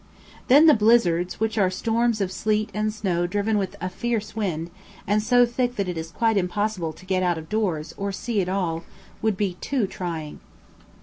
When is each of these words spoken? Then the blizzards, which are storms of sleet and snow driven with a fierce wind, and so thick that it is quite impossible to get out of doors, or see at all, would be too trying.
Then 0.47 0.65
the 0.65 0.73
blizzards, 0.73 1.39
which 1.39 1.59
are 1.59 1.69
storms 1.69 2.21
of 2.21 2.31
sleet 2.31 2.71
and 2.73 2.91
snow 2.91 3.27
driven 3.27 3.59
with 3.59 3.75
a 3.79 3.87
fierce 3.87 4.35
wind, 4.35 4.71
and 5.05 5.21
so 5.21 5.45
thick 5.45 5.75
that 5.75 5.87
it 5.87 5.95
is 5.95 6.09
quite 6.09 6.37
impossible 6.37 6.91
to 6.91 7.05
get 7.05 7.21
out 7.21 7.37
of 7.37 7.49
doors, 7.49 7.93
or 7.97 8.11
see 8.11 8.41
at 8.41 8.49
all, 8.49 8.83
would 9.21 9.37
be 9.37 9.53
too 9.61 9.85
trying. 9.85 10.39